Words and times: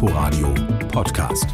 Inforadio 0.00 0.54
Podcast. 0.92 1.48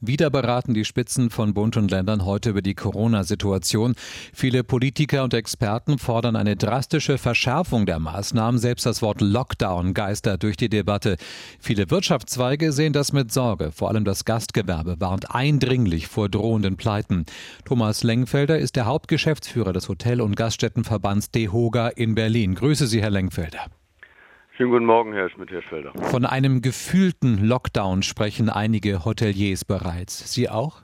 Wieder 0.00 0.30
beraten 0.30 0.72
die 0.72 0.84
Spitzen 0.84 1.30
von 1.30 1.52
Bund 1.52 1.76
und 1.76 1.90
Ländern 1.90 2.24
heute 2.24 2.50
über 2.50 2.62
die 2.62 2.76
Corona-Situation. 2.76 3.96
Viele 4.32 4.62
Politiker 4.62 5.24
und 5.24 5.34
Experten 5.34 5.98
fordern 5.98 6.36
eine 6.36 6.54
drastische 6.54 7.18
Verschärfung 7.18 7.86
der 7.86 7.98
Maßnahmen. 7.98 8.60
Selbst 8.60 8.86
das 8.86 9.02
Wort 9.02 9.20
Lockdown 9.20 9.94
geistert 9.94 10.44
durch 10.44 10.56
die 10.56 10.68
Debatte. 10.68 11.16
Viele 11.58 11.90
Wirtschaftszweige 11.90 12.70
sehen 12.70 12.92
das 12.92 13.12
mit 13.12 13.32
Sorge. 13.32 13.72
Vor 13.72 13.88
allem 13.88 14.04
das 14.04 14.24
Gastgewerbe 14.24 15.00
warnt 15.00 15.34
eindringlich 15.34 16.06
vor 16.06 16.28
drohenden 16.28 16.76
Pleiten. 16.76 17.24
Thomas 17.64 18.04
Lengfelder 18.04 18.60
ist 18.60 18.76
der 18.76 18.84
Hauptgeschäftsführer 18.84 19.72
des 19.72 19.88
Hotel- 19.88 20.20
und 20.20 20.36
Gaststättenverbands 20.36 21.32
DEHOGA 21.32 21.88
in 21.88 22.14
Berlin. 22.14 22.54
Grüße 22.54 22.86
Sie, 22.86 23.02
Herr 23.02 23.10
Lengfelder. 23.10 23.66
Schönen 24.56 24.70
guten 24.70 24.84
Morgen, 24.84 25.12
Herr 25.12 25.28
Schmidt-Hirschfelder. 25.30 25.94
Von 26.12 26.24
einem 26.24 26.62
gefühlten 26.62 27.44
Lockdown 27.44 28.04
sprechen 28.04 28.48
einige 28.48 29.04
Hoteliers 29.04 29.64
bereits. 29.64 30.32
Sie 30.32 30.48
auch? 30.48 30.80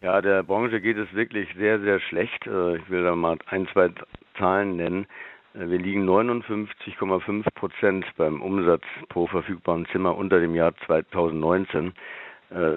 Ja, 0.00 0.22
der 0.22 0.44
Branche 0.44 0.80
geht 0.80 0.96
es 0.96 1.12
wirklich 1.12 1.46
sehr, 1.58 1.78
sehr 1.80 2.00
schlecht. 2.00 2.46
Äh, 2.46 2.78
ich 2.78 2.88
will 2.88 3.04
da 3.04 3.14
mal 3.14 3.36
ein, 3.48 3.68
zwei 3.74 3.90
Zahlen 4.38 4.76
nennen. 4.76 5.06
Äh, 5.52 5.68
wir 5.68 5.78
liegen 5.78 6.08
59,5 6.08 7.50
Prozent 7.54 8.06
beim 8.16 8.40
Umsatz 8.40 8.84
pro 9.10 9.26
verfügbaren 9.26 9.84
Zimmer 9.92 10.16
unter 10.16 10.40
dem 10.40 10.54
Jahr 10.54 10.72
2019. 10.86 11.88
Äh, 11.88 11.92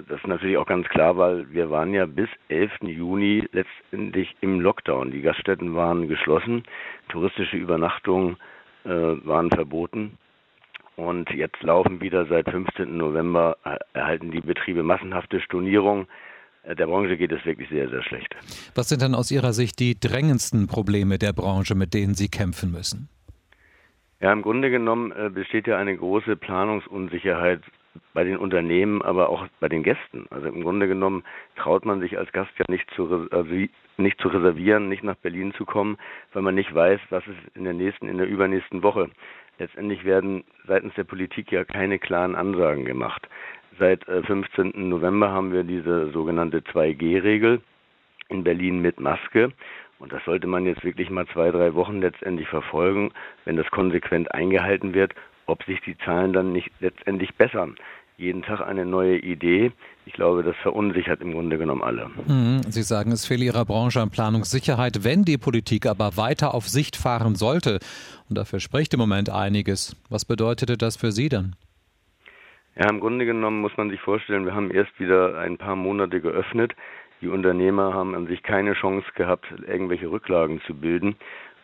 das 0.06 0.18
ist 0.18 0.26
natürlich 0.26 0.58
auch 0.58 0.66
ganz 0.66 0.86
klar, 0.90 1.16
weil 1.16 1.50
wir 1.50 1.70
waren 1.70 1.94
ja 1.94 2.04
bis 2.04 2.28
11. 2.50 2.72
Juni 2.82 3.48
letztendlich 3.52 4.36
im 4.42 4.60
Lockdown. 4.60 5.12
Die 5.12 5.22
Gaststätten 5.22 5.74
waren 5.74 6.08
geschlossen, 6.08 6.64
touristische 7.08 7.56
Übernachtungen 7.56 8.36
äh, 8.84 8.88
waren 9.26 9.50
verboten. 9.50 10.18
Und 10.96 11.30
jetzt 11.30 11.62
laufen 11.62 12.00
wieder 12.00 12.26
seit 12.26 12.48
15. 12.50 12.96
November, 12.96 13.56
äh, 13.64 13.78
erhalten 13.92 14.30
die 14.30 14.40
Betriebe 14.40 14.82
massenhafte 14.82 15.40
Stornierungen. 15.40 16.06
Äh, 16.64 16.76
der 16.76 16.86
Branche 16.86 17.16
geht 17.16 17.32
es 17.32 17.44
wirklich 17.44 17.68
sehr, 17.68 17.88
sehr 17.88 18.02
schlecht. 18.02 18.34
Was 18.74 18.88
sind 18.88 19.02
dann 19.02 19.14
aus 19.14 19.30
Ihrer 19.30 19.52
Sicht 19.52 19.78
die 19.80 19.98
drängendsten 19.98 20.66
Probleme 20.66 21.18
der 21.18 21.32
Branche, 21.32 21.74
mit 21.74 21.94
denen 21.94 22.14
Sie 22.14 22.28
kämpfen 22.28 22.72
müssen? 22.72 23.08
Ja, 24.20 24.32
im 24.32 24.42
Grunde 24.42 24.70
genommen 24.70 25.12
besteht 25.34 25.66
ja 25.66 25.78
eine 25.78 25.96
große 25.96 26.36
Planungsunsicherheit 26.36 27.60
bei 28.14 28.24
den 28.24 28.36
Unternehmen, 28.36 29.02
aber 29.02 29.28
auch 29.28 29.46
bei 29.60 29.68
den 29.68 29.82
Gästen. 29.82 30.26
Also 30.30 30.48
im 30.48 30.62
Grunde 30.62 30.88
genommen 30.88 31.24
traut 31.56 31.84
man 31.84 32.00
sich 32.00 32.18
als 32.18 32.32
Gast 32.32 32.50
ja 32.58 32.64
nicht 32.68 32.88
zu, 32.94 33.28
nicht 33.96 34.20
zu 34.20 34.28
reservieren, 34.28 34.88
nicht 34.88 35.04
nach 35.04 35.16
Berlin 35.16 35.52
zu 35.54 35.64
kommen, 35.64 35.98
weil 36.32 36.42
man 36.42 36.54
nicht 36.54 36.74
weiß, 36.74 37.00
was 37.10 37.26
ist 37.26 37.56
in 37.56 37.64
der 37.64 37.74
nächsten, 37.74 38.08
in 38.08 38.18
der 38.18 38.28
übernächsten 38.28 38.82
Woche. 38.82 39.10
Letztendlich 39.58 40.04
werden 40.04 40.44
seitens 40.66 40.94
der 40.94 41.04
Politik 41.04 41.52
ja 41.52 41.64
keine 41.64 41.98
klaren 41.98 42.34
Ansagen 42.34 42.84
gemacht. 42.84 43.28
Seit 43.78 44.04
15. 44.04 44.74
Äh, 44.74 44.78
November 44.78 45.30
haben 45.30 45.52
wir 45.52 45.62
diese 45.64 46.10
sogenannte 46.10 46.60
2G-Regel 46.60 47.60
in 48.28 48.44
Berlin 48.44 48.80
mit 48.80 49.00
Maske. 49.00 49.52
Und 49.98 50.12
das 50.12 50.24
sollte 50.24 50.48
man 50.48 50.66
jetzt 50.66 50.82
wirklich 50.82 51.10
mal 51.10 51.26
zwei, 51.28 51.50
drei 51.52 51.74
Wochen 51.74 52.00
letztendlich 52.00 52.48
verfolgen, 52.48 53.12
wenn 53.44 53.56
das 53.56 53.70
konsequent 53.70 54.34
eingehalten 54.34 54.94
wird, 54.94 55.14
ob 55.46 55.64
sich 55.64 55.80
die 55.80 55.96
Zahlen 55.98 56.32
dann 56.32 56.52
nicht 56.52 56.70
letztendlich 56.80 57.34
bessern 57.34 57.76
jeden 58.22 58.42
Tag 58.42 58.60
eine 58.60 58.86
neue 58.86 59.18
Idee. 59.18 59.72
Ich 60.06 60.12
glaube, 60.14 60.42
das 60.42 60.56
verunsichert 60.62 61.20
im 61.20 61.32
Grunde 61.32 61.58
genommen 61.58 61.82
alle. 61.82 62.10
Mhm. 62.26 62.62
Sie 62.68 62.82
sagen, 62.82 63.12
es 63.12 63.26
fehle 63.26 63.44
Ihrer 63.44 63.64
Branche 63.64 64.00
an 64.00 64.10
Planungssicherheit. 64.10 65.04
Wenn 65.04 65.24
die 65.24 65.38
Politik 65.38 65.86
aber 65.86 66.16
weiter 66.16 66.54
auf 66.54 66.68
Sicht 66.68 66.96
fahren 66.96 67.34
sollte, 67.34 67.80
und 68.28 68.38
dafür 68.38 68.60
spricht 68.60 68.94
im 68.94 69.00
Moment 69.00 69.30
einiges, 69.30 69.96
was 70.08 70.24
bedeutete 70.24 70.78
das 70.78 70.96
für 70.96 71.12
Sie 71.12 71.28
dann? 71.28 71.56
Ja, 72.76 72.88
im 72.88 73.00
Grunde 73.00 73.26
genommen 73.26 73.60
muss 73.60 73.76
man 73.76 73.90
sich 73.90 74.00
vorstellen, 74.00 74.46
wir 74.46 74.54
haben 74.54 74.70
erst 74.70 74.98
wieder 74.98 75.38
ein 75.38 75.58
paar 75.58 75.76
Monate 75.76 76.20
geöffnet. 76.20 76.72
Die 77.20 77.28
Unternehmer 77.28 77.92
haben 77.92 78.14
an 78.14 78.26
sich 78.26 78.42
keine 78.42 78.72
Chance 78.74 79.06
gehabt, 79.14 79.46
irgendwelche 79.66 80.10
Rücklagen 80.10 80.60
zu 80.66 80.74
bilden. 80.74 81.16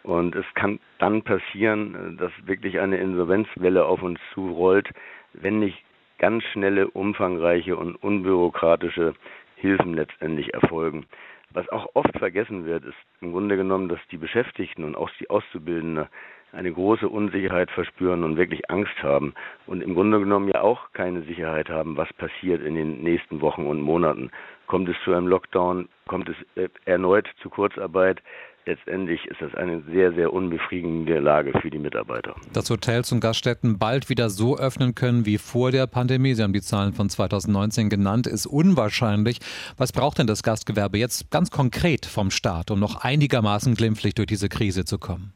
Und 0.02 0.34
es 0.34 0.46
kann 0.54 0.78
dann 0.98 1.22
passieren, 1.22 2.16
dass 2.18 2.32
wirklich 2.46 2.78
eine 2.80 2.98
Insolvenzwelle 2.98 3.84
auf 3.84 4.02
uns 4.02 4.20
zurollt, 4.32 4.88
wenn 5.32 5.58
nicht 5.58 5.82
ganz 6.18 6.44
schnelle, 6.44 6.88
umfangreiche 6.88 7.76
und 7.76 7.96
unbürokratische 7.96 9.14
Hilfen 9.56 9.94
letztendlich 9.94 10.54
erfolgen. 10.54 11.06
Was 11.52 11.68
auch 11.70 11.88
oft 11.94 12.16
vergessen 12.18 12.66
wird, 12.66 12.84
ist 12.84 12.96
im 13.20 13.32
Grunde 13.32 13.56
genommen, 13.56 13.88
dass 13.88 14.00
die 14.10 14.18
Beschäftigten 14.18 14.84
und 14.84 14.96
auch 14.96 15.10
die 15.18 15.30
Auszubildenden 15.30 16.06
eine 16.52 16.72
große 16.72 17.08
Unsicherheit 17.08 17.70
verspüren 17.70 18.24
und 18.24 18.36
wirklich 18.36 18.70
Angst 18.70 19.02
haben 19.02 19.34
und 19.66 19.82
im 19.82 19.94
Grunde 19.94 20.18
genommen 20.18 20.48
ja 20.48 20.62
auch 20.62 20.92
keine 20.92 21.22
Sicherheit 21.22 21.68
haben, 21.68 21.96
was 21.96 22.12
passiert 22.14 22.62
in 22.62 22.74
den 22.74 23.02
nächsten 23.02 23.40
Wochen 23.40 23.66
und 23.66 23.80
Monaten. 23.80 24.30
Kommt 24.66 24.88
es 24.88 24.96
zu 25.04 25.12
einem 25.12 25.26
Lockdown? 25.26 25.88
Kommt 26.06 26.28
es 26.28 26.36
erneut 26.84 27.28
zu 27.42 27.50
Kurzarbeit? 27.50 28.22
Letztendlich 28.66 29.24
ist 29.26 29.40
das 29.40 29.54
eine 29.54 29.82
sehr, 29.90 30.12
sehr 30.12 30.32
unbefriedigende 30.32 31.18
Lage 31.18 31.58
für 31.60 31.70
die 31.70 31.78
Mitarbeiter. 31.78 32.34
Dass 32.52 32.70
Hotels 32.70 33.12
und 33.12 33.20
Gaststätten 33.20 33.78
bald 33.78 34.10
wieder 34.10 34.30
so 34.30 34.56
öffnen 34.58 34.94
können 34.94 35.26
wie 35.26 35.38
vor 35.38 35.70
der 35.70 35.86
Pandemie, 35.86 36.34
Sie 36.34 36.42
haben 36.42 36.52
die 36.52 36.60
Zahlen 36.60 36.92
von 36.92 37.08
2019 37.08 37.88
genannt, 37.88 38.26
ist 38.26 38.46
unwahrscheinlich. 38.46 39.38
Was 39.76 39.92
braucht 39.92 40.18
denn 40.18 40.26
das 40.26 40.42
Gastgewerbe 40.42 40.98
jetzt 40.98 41.30
ganz 41.30 41.50
konkret 41.50 42.06
vom 42.06 42.30
Staat, 42.30 42.70
um 42.70 42.78
noch 42.78 43.02
einigermaßen 43.02 43.74
glimpflich 43.74 44.14
durch 44.14 44.26
diese 44.26 44.48
Krise 44.48 44.84
zu 44.84 44.98
kommen? 44.98 45.32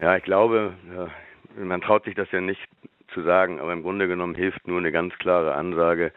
Ja, 0.00 0.16
ich 0.16 0.24
glaube, 0.24 0.74
man 1.56 1.80
traut 1.80 2.04
sich 2.04 2.14
das 2.14 2.30
ja 2.32 2.40
nicht 2.40 2.60
zu 3.12 3.22
sagen, 3.22 3.60
aber 3.60 3.72
im 3.72 3.82
Grunde 3.82 4.08
genommen 4.08 4.34
hilft 4.34 4.66
nur 4.66 4.78
eine 4.78 4.92
ganz 4.92 5.14
klare 5.18 5.54
Ansage, 5.54 6.12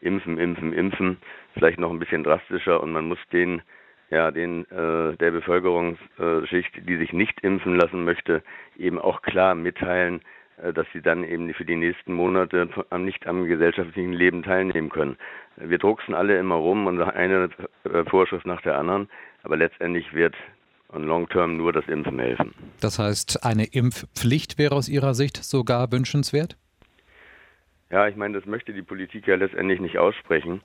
impfen, 0.00 0.38
impfen, 0.38 0.72
impfen, 0.72 1.18
vielleicht 1.54 1.78
noch 1.78 1.90
ein 1.90 1.98
bisschen 1.98 2.24
drastischer 2.24 2.82
und 2.82 2.92
man 2.92 3.06
muss 3.06 3.18
den 3.32 3.62
ja, 4.10 4.30
den 4.30 4.64
äh, 4.70 5.16
der 5.16 5.30
Bevölkerungsschicht, 5.30 6.88
die 6.88 6.96
sich 6.96 7.12
nicht 7.12 7.40
impfen 7.40 7.76
lassen 7.76 8.04
möchte, 8.04 8.42
eben 8.78 8.98
auch 8.98 9.22
klar 9.22 9.54
mitteilen, 9.54 10.22
äh, 10.62 10.72
dass 10.72 10.86
sie 10.92 11.02
dann 11.02 11.24
eben 11.24 11.52
für 11.54 11.64
die 11.64 11.76
nächsten 11.76 12.12
Monate 12.12 12.68
am, 12.90 13.04
nicht 13.04 13.26
am 13.26 13.46
gesellschaftlichen 13.46 14.12
Leben 14.12 14.42
teilnehmen 14.42 14.88
können. 14.88 15.16
Wir 15.56 15.78
drucksen 15.78 16.14
alle 16.14 16.38
immer 16.38 16.54
rum 16.54 16.86
und 16.86 17.00
eine 17.00 17.50
äh, 17.84 18.04
Vorschrift 18.04 18.46
nach 18.46 18.62
der 18.62 18.78
anderen, 18.78 19.08
aber 19.42 19.56
letztendlich 19.56 20.12
wird 20.14 20.34
on 20.90 21.04
long 21.04 21.28
term 21.28 21.56
nur 21.56 21.72
das 21.72 21.86
Impfen 21.86 22.18
helfen. 22.18 22.54
Das 22.80 22.98
heißt, 22.98 23.44
eine 23.44 23.64
Impfpflicht 23.64 24.58
wäre 24.58 24.74
aus 24.74 24.88
Ihrer 24.88 25.14
Sicht 25.14 25.36
sogar 25.36 25.92
wünschenswert? 25.92 26.56
Ja, 27.90 28.06
ich 28.06 28.16
meine, 28.16 28.38
das 28.38 28.46
möchte 28.46 28.74
die 28.74 28.82
Politik 28.82 29.26
ja 29.26 29.36
letztendlich 29.36 29.80
nicht 29.80 29.98
aussprechen. 29.98 30.60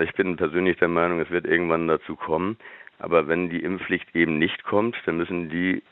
Ich 0.00 0.12
bin 0.14 0.36
persönlich 0.36 0.76
der 0.78 0.88
Meinung, 0.88 1.20
es 1.20 1.30
wird 1.30 1.46
irgendwann 1.46 1.88
dazu 1.88 2.16
kommen. 2.16 2.58
Aber 2.98 3.28
wenn 3.28 3.48
die 3.48 3.62
Impfpflicht 3.62 4.14
eben 4.14 4.38
nicht 4.38 4.64
kommt, 4.64 4.96
dann 5.06 5.16
müssen 5.16 5.48
die, 5.50 5.82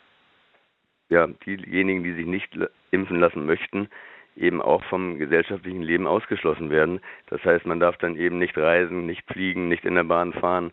ja, 1.08 1.26
diejenigen, 1.46 2.02
die 2.02 2.12
sich 2.12 2.26
nicht 2.26 2.50
impfen 2.90 3.20
lassen 3.20 3.46
möchten, 3.46 3.88
eben 4.36 4.60
auch 4.60 4.84
vom 4.84 5.18
gesellschaftlichen 5.18 5.82
Leben 5.82 6.06
ausgeschlossen 6.06 6.70
werden. 6.70 7.00
Das 7.28 7.42
heißt, 7.44 7.64
man 7.64 7.80
darf 7.80 7.96
dann 7.98 8.16
eben 8.16 8.38
nicht 8.38 8.56
reisen, 8.58 9.06
nicht 9.06 9.24
fliegen, 9.32 9.68
nicht 9.68 9.84
in 9.84 9.94
der 9.94 10.04
Bahn 10.04 10.32
fahren, 10.32 10.72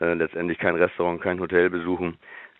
äh, 0.00 0.14
letztendlich 0.14 0.58
kein 0.58 0.74
Restaurant, 0.74 1.20
kein 1.20 1.40
Hotel 1.40 1.70
besuchen. 1.70 2.18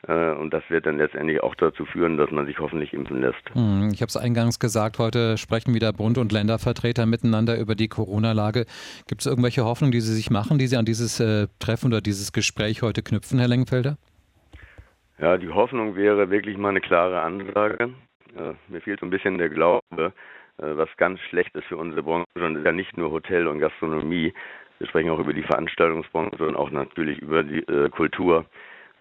Äh, 0.09 0.33
und 0.33 0.53
das 0.53 0.63
wird 0.69 0.87
dann 0.87 0.99
letztendlich 0.99 1.43
auch 1.43 1.55
dazu 1.55 1.85
führen, 1.87 2.17
dass 2.17 2.31
man 2.31 2.47
sich 2.47 2.59
hoffentlich 2.59 2.93
impfen 2.93 3.21
lässt. 3.21 3.55
Hm, 3.55 3.91
ich 3.93 4.03
habe 4.03 4.09
es 4.09 4.17
eingangs 4.17 4.59
gesagt, 4.59 4.99
heute 4.99 5.39
sprechen 5.39 5.75
wieder 5.75 5.93
Bund- 5.93 6.19
und 6.19 6.33
Ländervertreter 6.33 7.07
miteinander 7.07 7.59
über 7.59 7.75
die 7.75 7.89
Corona-Lage. 7.89 8.67
Gibt 9.09 9.23
es 9.23 9.27
irgendwelche 9.27 9.65
Hoffnungen, 9.65 9.93
die 9.93 10.01
Sie 10.01 10.15
sich 10.15 10.31
machen, 10.31 10.59
die 10.59 10.67
Sie 10.67 10.77
an 10.77 10.85
dieses 10.85 11.21
äh, 11.21 11.49
Treffen 11.59 11.89
oder 11.89 12.01
dieses 12.01 12.33
Gespräch 12.33 12.83
heute 12.83 13.03
knüpfen, 13.03 13.39
Herr 13.39 13.49
Lengenfelder? 13.49 13.97
Ja, 15.19 15.39
die 15.39 15.49
Hoffnung 15.49 15.97
wäre 15.97 16.31
wirklich 16.31 16.59
mal 16.59 16.71
eine 16.71 16.81
klare 16.81 17.21
Ansage. 17.21 17.91
Äh, 18.37 18.53
mir 18.69 18.81
fehlt 18.81 19.01
so 19.01 19.07
ein 19.07 19.11
bisschen 19.11 19.39
der 19.39 19.49
Glaube, 19.49 20.13
äh, 20.59 20.77
was 20.77 20.89
ganz 20.99 21.21
schlecht 21.21 21.55
ist 21.55 21.67
für 21.67 21.79
unsere 21.79 22.03
Branche. 22.03 22.27
Und 22.35 22.57
ist 22.57 22.67
ja 22.67 22.73
nicht 22.73 22.97
nur 22.99 23.11
Hotel 23.11 23.47
und 23.47 23.61
Gastronomie. 23.61 24.35
Wir 24.81 24.89
sprechen 24.89 25.11
auch 25.11 25.21
über 25.21 25.33
die 25.33 25.45
Veranstaltungsbranche 25.45 26.45
und 26.45 26.57
auch 26.57 26.71
natürlich 26.71 27.21
über 27.21 27.45
die 27.45 27.65
Kultur. 27.93 28.45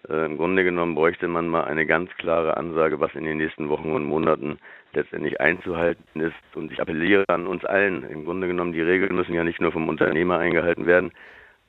Äh, 0.08 0.26
Im 0.26 0.36
Grunde 0.36 0.64
genommen 0.64 0.94
bräuchte 0.94 1.28
man 1.28 1.48
mal 1.48 1.64
eine 1.64 1.86
ganz 1.86 2.10
klare 2.18 2.56
Ansage, 2.56 3.00
was 3.00 3.14
in 3.14 3.24
den 3.24 3.38
nächsten 3.38 3.68
Wochen 3.68 3.92
und 3.92 4.04
Monaten 4.04 4.58
letztendlich 4.92 5.40
einzuhalten 5.40 6.20
ist. 6.20 6.34
Und 6.54 6.72
ich 6.72 6.80
appelliere 6.80 7.24
an 7.28 7.46
uns 7.46 7.64
allen. 7.64 8.04
Im 8.04 8.24
Grunde 8.24 8.46
genommen, 8.46 8.72
die 8.72 8.82
Regeln 8.82 9.14
müssen 9.14 9.34
ja 9.34 9.44
nicht 9.44 9.60
nur 9.60 9.72
vom 9.72 9.88
Unternehmer 9.88 10.38
eingehalten 10.38 10.86
werden, 10.86 11.12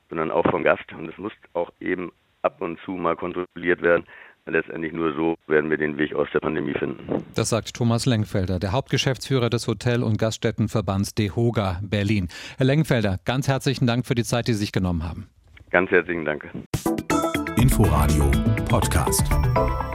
sondern 0.10 0.32
auch 0.32 0.46
vom 0.50 0.64
Gast. 0.64 0.92
Und 0.94 1.10
es 1.10 1.18
muss 1.18 1.34
auch 1.54 1.72
eben 1.80 2.12
ab 2.42 2.62
und 2.62 2.80
zu 2.82 2.92
mal 2.92 3.16
kontrolliert 3.16 3.82
werden. 3.82 4.06
Letztendlich 4.48 4.94
nur 4.94 5.12
so 5.14 5.36
werden 5.48 5.72
wir 5.72 5.78
den 5.78 5.98
Weg 5.98 6.14
aus 6.14 6.28
der 6.31 6.40
Pandemie 6.40 6.74
finden. 6.74 7.26
Das 7.34 7.50
sagt 7.50 7.76
Thomas 7.76 8.06
Lengfelder, 8.06 8.60
der 8.60 8.74
Hauptgeschäftsführer 8.74 9.50
des 9.50 9.68
Hotel- 9.68 10.04
und 10.04 10.20
Gaststättenverbands 10.20 11.16
DEHOGA 11.16 11.80
Berlin. 11.81 12.28
Herr 12.58 12.68
Lengfelder, 12.68 13.18
ganz 13.26 13.48
herzlichen 13.48 13.88
Dank 13.88 14.06
für 14.06 14.14
die 14.14 14.24
Zeit, 14.24 14.48
die 14.48 14.54
Sie 14.54 14.60
sich 14.60 14.72
genommen 14.72 15.04
haben. 15.04 15.28
Ganz 15.72 15.90
herzlichen 15.90 16.26
Dank. 16.26 16.48
Inforadio 17.75 18.31
Podcast. 18.69 19.94